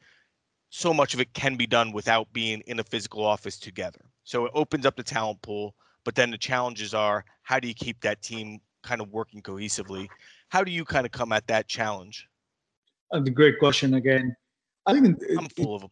[0.71, 4.47] so much of it can be done without being in a physical office together so
[4.47, 8.01] it opens up the talent pool but then the challenges are how do you keep
[8.01, 10.09] that team kind of working cohesively?
[10.51, 12.29] How do you kind of come at that challenge?
[13.13, 14.37] Uh, the great question again.
[14.87, 15.91] I think I'm full of them.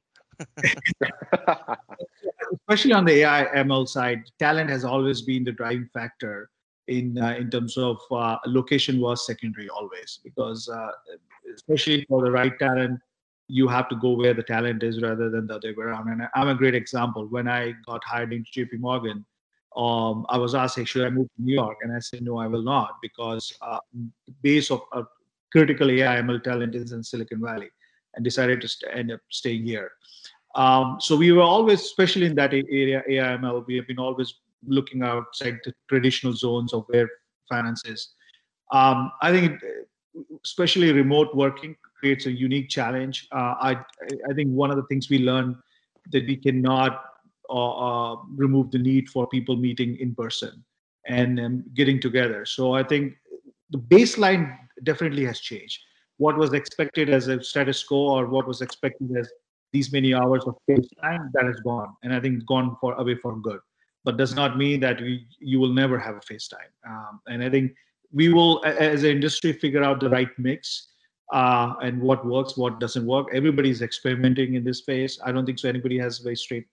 [2.53, 6.51] Especially on the AI ML side, talent has always been the driving factor
[6.89, 10.91] in uh, in terms of uh, location was secondary always because uh,
[11.55, 13.01] especially for the right talent,
[13.49, 16.09] you have to go where the talent is rather than the other way around.
[16.09, 17.27] And I'm a great example.
[17.27, 19.25] When I got hired into JP Morgan,
[19.77, 21.79] um, I was asked, hey, should I move to New York?
[21.83, 23.79] And I said, no, I will not, because uh,
[24.27, 25.03] the base of uh,
[25.51, 27.71] critical AI ML talent is in Silicon Valley,
[28.15, 29.93] and decided to st- end up staying here.
[30.55, 34.35] Um, so we were always, especially in that area, AIML, we have been always
[34.67, 37.09] looking outside the traditional zones of where
[37.49, 38.15] finance is.
[38.71, 39.61] Um, I think,
[40.45, 43.29] especially remote working creates a unique challenge.
[43.33, 43.71] Uh, I
[44.31, 45.57] I think one of the things we learned
[46.11, 47.05] that we cannot
[47.49, 50.65] uh, uh, remove the need for people meeting in person
[51.07, 52.45] and um, getting together.
[52.45, 53.15] So I think
[53.71, 55.79] the baseline definitely has changed.
[56.19, 59.31] What was expected as a status quo or what was expected as
[59.73, 63.15] these many hours of face time that has gone and i think gone for away
[63.15, 63.61] for good
[64.05, 66.73] but does not mean that we, you will never have a FaceTime.
[66.89, 67.73] Um, and I think
[68.13, 70.89] we will, as an industry, figure out the right mix
[71.33, 73.29] uh, and what works, what doesn't work.
[73.33, 75.19] Everybody's experimenting in this space.
[75.25, 75.69] I don't think so.
[75.69, 76.67] Anybody has very straight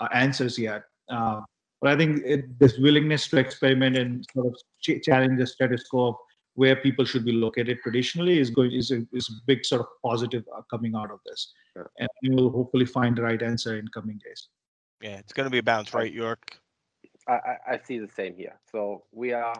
[0.00, 0.82] uh, answers yet.
[1.08, 1.40] Uh,
[1.80, 5.84] but I think it, this willingness to experiment and sort of ch- challenge the status
[5.88, 6.18] quo
[6.54, 9.86] where people should be located traditionally is going is a, is a big sort of
[10.04, 11.82] positive uh, coming out of this, yeah.
[11.98, 14.48] and we will hopefully find the right answer in coming days.
[15.00, 16.36] Yeah, it's going to be a bounce, right, Joerg?
[17.28, 18.58] I, I see the same here.
[18.70, 19.54] So we are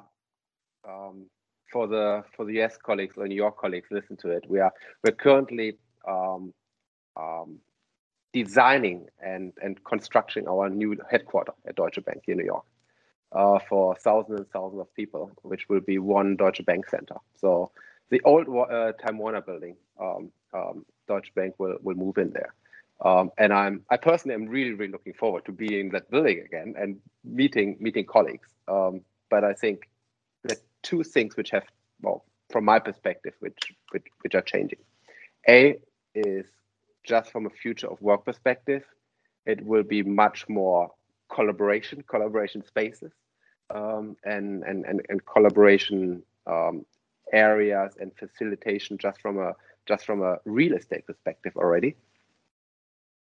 [0.88, 1.26] um,
[1.72, 4.44] for the for the US colleagues and your colleagues, listen to it.
[4.48, 4.72] We are
[5.02, 6.52] we're currently um,
[7.16, 7.58] um,
[8.32, 12.64] designing and and constructing our new headquarter at Deutsche Bank in New York
[13.34, 17.16] uh, for thousands and thousands of people, which will be one Deutsche Bank center.
[17.36, 17.70] So
[18.10, 22.54] the old uh, Time Warner building, um, um, Deutsche Bank will will move in there.
[23.04, 26.40] Um, and I'm I personally am really really looking forward to being in that building
[26.40, 28.48] again and meeting meeting colleagues.
[28.68, 29.88] Um, but I think
[30.50, 31.64] are two things which have
[32.00, 34.78] well from my perspective which which, which are changing.
[35.48, 35.78] A
[36.14, 36.46] is
[37.04, 38.84] just from a future of work perspective,
[39.46, 40.90] it will be much more
[41.28, 43.12] collaboration, collaboration spaces,
[43.70, 46.84] um, and, and, and, and collaboration um,
[47.32, 49.54] areas and facilitation just from a
[49.86, 51.96] just from a real estate perspective already.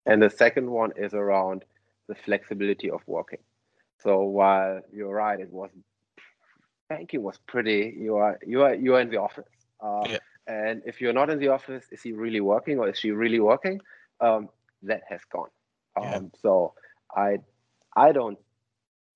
[0.05, 1.65] And the second one is around
[2.09, 3.39] the flexibility of working.
[4.03, 5.71] So while you're right, it was
[6.89, 7.95] banking was pretty.
[7.99, 9.49] You are you are you are in the office,
[9.81, 10.19] uh, yeah.
[10.47, 13.41] and if you're not in the office, is he really working or is she really
[13.41, 13.81] working?
[14.21, 14.49] Um,
[14.83, 15.49] that has gone.
[15.97, 16.21] Um, yeah.
[16.43, 16.75] So
[17.15, 17.39] I
[17.97, 18.39] I don't.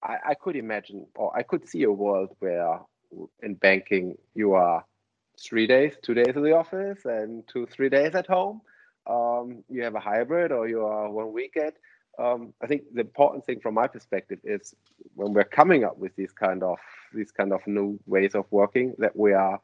[0.05, 2.80] I, I could imagine or I could see a world where
[3.42, 4.84] in banking you are
[5.40, 8.61] three days, two days in the office and two three days at home
[9.07, 11.72] um, you have a hybrid or you are one weekend.
[12.18, 14.74] Um, I think the important thing from my perspective is
[15.14, 16.78] when we're coming up with these kind of
[17.12, 19.61] these kind of new ways of working that we are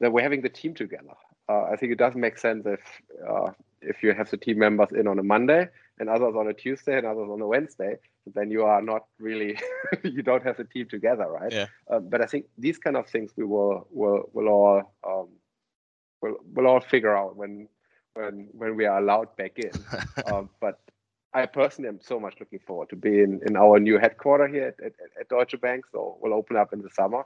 [0.00, 1.14] that we're having the team together.
[1.48, 2.80] Uh, I think it does make sense if
[3.26, 3.50] uh,
[3.86, 5.68] if you have the team members in on a Monday
[5.98, 7.96] and others on a Tuesday and others on a Wednesday,
[8.34, 9.58] then you are not really
[10.02, 11.52] you don't have the team together, right?
[11.52, 11.66] Yeah.
[11.90, 15.28] Uh, but I think these kind of things we will will will all um,
[16.20, 17.68] will will all figure out when
[18.14, 19.72] when when we are allowed back in.
[20.32, 20.80] um, but
[21.32, 24.84] I personally am so much looking forward to being in our new headquarter here at,
[24.84, 25.84] at, at Deutsche Bank.
[25.90, 27.24] So we'll open up in the summer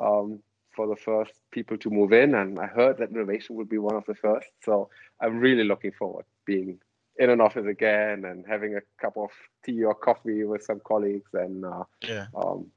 [0.00, 0.40] um,
[0.78, 3.96] for the first people to move in, and I heard that innovation will be one
[3.96, 4.46] of the first.
[4.64, 6.78] So I'm really looking forward being
[7.18, 9.30] in an office again and having a cup of
[9.64, 12.68] tea or coffee with some colleagues and uh, yeah, um,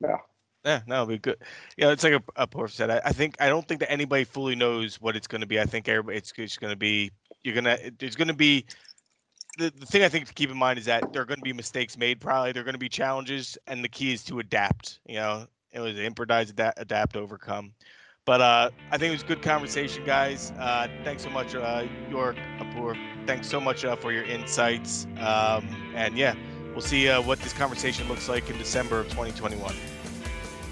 [0.00, 0.18] yeah,
[0.64, 1.38] yeah, no, it'll be good.
[1.76, 2.90] Yeah, it's like a, a said.
[2.90, 5.58] I, I think I don't think that anybody fully knows what it's going to be.
[5.58, 7.10] I think everybody it's just going to be
[7.42, 8.66] you're gonna there's going to be
[9.58, 11.44] the, the thing I think to keep in mind is that there are going to
[11.44, 12.20] be mistakes made.
[12.20, 15.00] Probably there are going to be challenges, and the key is to adapt.
[15.06, 17.72] You know, it was improvise, adapt, adapt, overcome.
[18.24, 20.52] But uh, I think it was good conversation, guys.
[20.58, 22.96] Uh, thanks so much, uh, Joerg Apoorv.
[23.26, 25.06] Thanks so much uh, for your insights.
[25.18, 26.36] Um, and yeah,
[26.70, 29.74] we'll see uh, what this conversation looks like in December of 2021.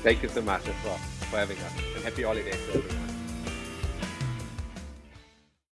[0.02, 3.09] Thank you so much as well for having us, and happy holidays to everyone.